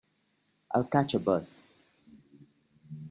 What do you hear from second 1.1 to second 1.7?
a bus.